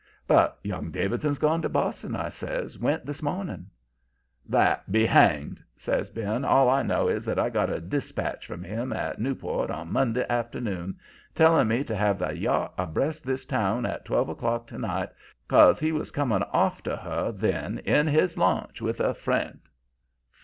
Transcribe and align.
"'But 0.25 0.57
young 0.63 0.89
Davidson's 0.89 1.37
gone 1.37 1.61
to 1.61 1.69
Boston,' 1.69 2.15
I 2.15 2.29
says. 2.29 2.79
'Went 2.79 3.05
this 3.05 3.21
morning.' 3.21 3.67
"'That 4.49 4.91
be 4.91 5.05
hanged!' 5.05 5.61
says 5.77 6.09
Ben. 6.09 6.43
'All 6.43 6.71
I 6.71 6.81
know 6.81 7.07
is 7.07 7.23
that 7.25 7.37
I 7.37 7.51
got 7.51 7.69
a 7.69 7.79
despatch 7.79 8.47
from 8.47 8.63
him 8.63 8.91
at 8.93 9.19
Newport 9.21 9.69
on 9.69 9.91
Monday 9.93 10.25
afternoon, 10.27 10.97
telling 11.35 11.67
me 11.67 11.83
to 11.83 11.95
have 11.95 12.17
the 12.17 12.35
yacht 12.35 12.73
abreast 12.79 13.23
this 13.23 13.45
town 13.45 13.85
at 13.85 14.03
twelve 14.05 14.27
o'clock 14.29 14.65
to 14.65 14.79
night, 14.79 15.09
'cause 15.47 15.77
he 15.79 15.91
was 15.91 16.09
coming 16.09 16.41
off 16.51 16.81
to 16.81 16.95
her 16.95 17.31
then 17.31 17.77
in 17.85 18.07
his 18.07 18.39
launch 18.39 18.81
with 18.81 18.99
a 18.99 19.13
friend. 19.13 19.59